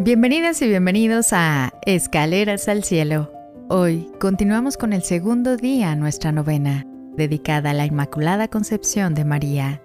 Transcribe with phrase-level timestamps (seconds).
[0.00, 3.32] Bienvenidas y bienvenidos a Escaleras al Cielo.
[3.68, 6.86] Hoy continuamos con el segundo día nuestra novena,
[7.16, 9.82] dedicada a la Inmaculada Concepción de María.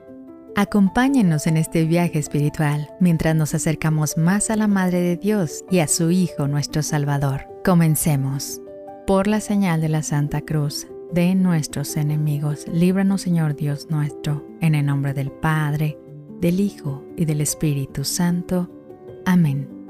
[0.55, 5.79] Acompáñenos en este viaje espiritual mientras nos acercamos más a la Madre de Dios y
[5.79, 7.47] a su Hijo nuestro Salvador.
[7.65, 8.61] Comencemos.
[9.07, 14.75] Por la señal de la Santa Cruz de nuestros enemigos, líbranos Señor Dios nuestro, en
[14.75, 15.97] el nombre del Padre,
[16.39, 18.69] del Hijo y del Espíritu Santo.
[19.25, 19.82] Amén.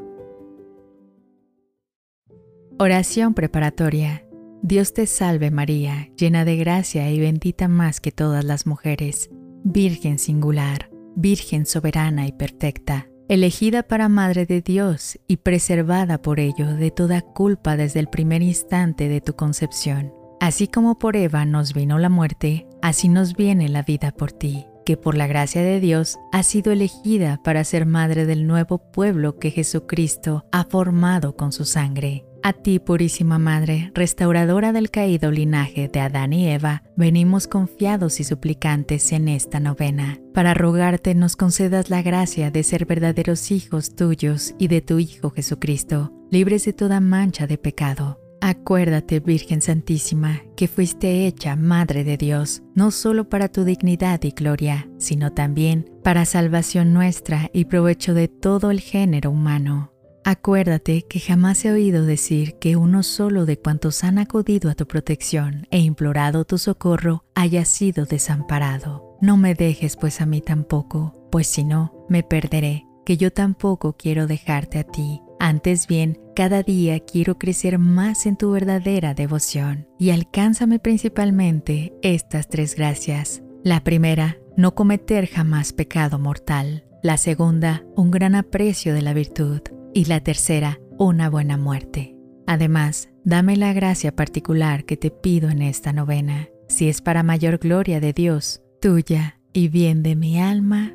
[2.85, 4.25] Oración preparatoria.
[4.61, 9.29] Dios te salve María, llena de gracia y bendita más que todas las mujeres,
[9.63, 16.75] Virgen singular, Virgen soberana y perfecta, elegida para Madre de Dios y preservada por ello
[16.75, 20.13] de toda culpa desde el primer instante de tu concepción.
[20.41, 24.65] Así como por Eva nos vino la muerte, así nos viene la vida por ti,
[24.85, 29.39] que por la gracia de Dios has sido elegida para ser madre del nuevo pueblo
[29.39, 35.87] que Jesucristo ha formado con su sangre a ti, Purísima Madre, restauradora del caído linaje
[35.87, 41.89] de Adán y Eva, venimos confiados y suplicantes en esta novena, para rogarte nos concedas
[41.89, 46.99] la gracia de ser verdaderos hijos tuyos y de tu Hijo Jesucristo, libres de toda
[46.99, 48.19] mancha de pecado.
[48.41, 54.31] Acuérdate, Virgen Santísima, que fuiste hecha Madre de Dios, no solo para tu dignidad y
[54.31, 59.92] gloria, sino también para salvación nuestra y provecho de todo el género humano.
[60.25, 64.87] Acuérdate que jamás he oído decir que uno solo de cuantos han acudido a tu
[64.87, 69.17] protección e implorado tu socorro haya sido desamparado.
[69.19, 73.97] No me dejes pues a mí tampoco, pues si no, me perderé, que yo tampoco
[73.97, 75.21] quiero dejarte a ti.
[75.41, 82.47] Antes bien, cada día quiero crecer más en tu verdadera devoción y alcánzame principalmente estas
[82.47, 83.43] tres gracias.
[83.61, 86.85] La primera, no cometer jamás pecado mortal.
[87.01, 89.61] La segunda, un gran aprecio de la virtud
[89.93, 92.15] y la tercera, una buena muerte.
[92.47, 97.57] Además, dame la gracia particular que te pido en esta novena, si es para mayor
[97.57, 100.93] gloria de Dios, tuya y bien de mi alma.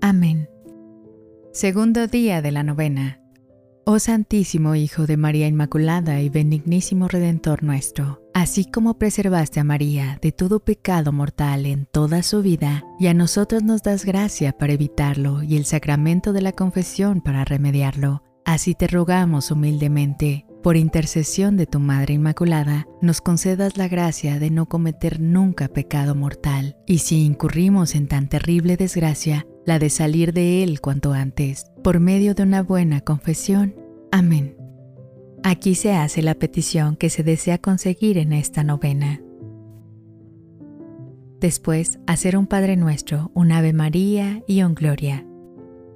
[0.00, 0.48] Amén.
[1.52, 3.20] Segundo día de la novena.
[3.84, 10.18] Oh Santísimo Hijo de María Inmaculada y benignísimo Redentor nuestro, así como preservaste a María
[10.22, 14.74] de todo pecado mortal en toda su vida, y a nosotros nos das gracia para
[14.74, 21.56] evitarlo y el sacramento de la confesión para remediarlo, Así te rogamos humildemente, por intercesión
[21.56, 26.98] de tu Madre Inmaculada, nos concedas la gracia de no cometer nunca pecado mortal, y
[26.98, 32.34] si incurrimos en tan terrible desgracia, la de salir de él cuanto antes, por medio
[32.34, 33.76] de una buena confesión.
[34.10, 34.56] Amén.
[35.44, 39.20] Aquí se hace la petición que se desea conseguir en esta novena.
[41.38, 45.24] Después, hacer un Padre Nuestro, un Ave María y un Gloria.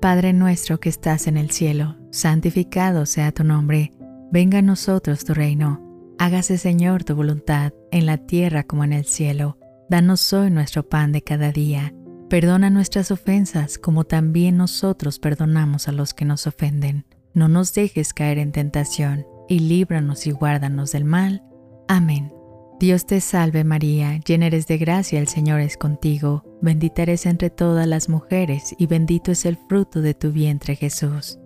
[0.01, 3.93] Padre nuestro que estás en el cielo, santificado sea tu nombre,
[4.31, 9.05] venga a nosotros tu reino, hágase Señor tu voluntad, en la tierra como en el
[9.05, 9.59] cielo.
[9.91, 11.93] Danos hoy nuestro pan de cada día.
[12.31, 17.05] Perdona nuestras ofensas como también nosotros perdonamos a los que nos ofenden.
[17.35, 21.43] No nos dejes caer en tentación, y líbranos y guárdanos del mal.
[21.89, 22.33] Amén.
[22.79, 27.51] Dios te salve María, llena eres de gracia, el Señor es contigo, bendita eres entre
[27.51, 31.39] todas las mujeres y bendito es el fruto de tu vientre Jesús.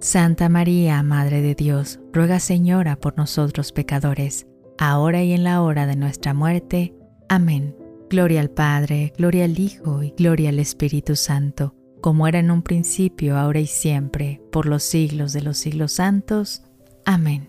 [0.00, 4.46] Santa María, Madre de Dios, ruega Señora por nosotros pecadores,
[4.78, 6.94] ahora y en la hora de nuestra muerte.
[7.28, 7.74] Amén.
[8.10, 12.62] Gloria al Padre, gloria al Hijo y gloria al Espíritu Santo, como era en un
[12.62, 16.62] principio, ahora y siempre, por los siglos de los siglos santos.
[17.04, 17.48] Amén.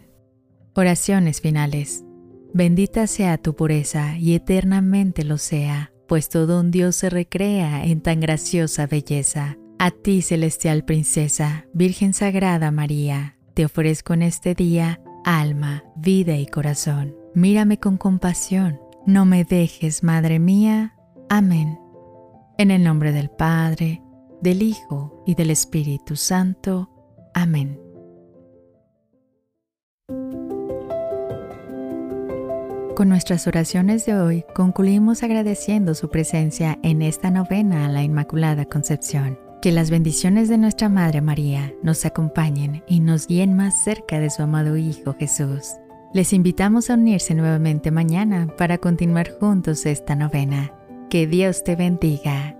[0.74, 2.06] Oraciones finales.
[2.53, 8.02] Bendita sea tu pureza y eternamente lo sea, pues todo un Dios se recrea en
[8.02, 9.58] tan graciosa belleza.
[9.80, 16.48] A ti, celestial princesa, Virgen Sagrada María, te ofrezco en este día alma, vida y
[16.48, 17.16] corazón.
[17.36, 20.96] Mírame con compasión, no me dejes, Madre mía.
[21.30, 21.78] Amén.
[22.58, 24.02] En el nombre del Padre,
[24.42, 26.90] del Hijo y del Espíritu Santo.
[27.35, 27.80] Amén.
[32.96, 38.66] Con nuestras oraciones de hoy concluimos agradeciendo su presencia en esta novena a la Inmaculada
[38.66, 39.47] Concepción.
[39.67, 44.29] Que las bendiciones de nuestra Madre María nos acompañen y nos guíen más cerca de
[44.29, 45.73] su amado Hijo Jesús.
[46.14, 50.72] Les invitamos a unirse nuevamente mañana para continuar juntos esta novena.
[51.09, 52.57] Que Dios te bendiga.